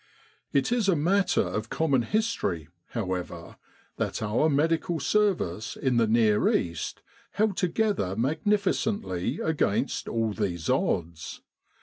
[0.51, 3.57] It is a matter of common history, however,
[3.97, 11.41] that our Medical Service in the Near East held together magnificently against all these odds.